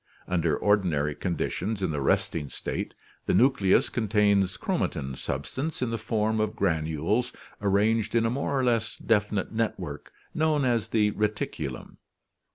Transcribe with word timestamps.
Under 0.27 0.57
ordinary 0.57 1.13
conditions 1.13 1.83
in 1.83 1.91
the 1.91 2.01
resting 2.01 2.49
state 2.49 2.95
the 3.27 3.35
nucleus 3.35 3.87
contains 3.87 4.57
chromatin 4.57 5.15
substance 5.15 5.79
in 5.79 5.91
the 5.91 5.99
form 5.99 6.39
of 6.39 6.55
granules 6.55 7.31
ar 7.61 7.69
ranged 7.69 8.15
in 8.15 8.25
a 8.25 8.31
more 8.31 8.59
or 8.59 8.63
less 8.63 8.95
definite 8.95 9.51
network 9.51 10.11
known 10.33 10.65
as 10.65 10.87
the 10.87 11.11
reticulum. 11.11 11.97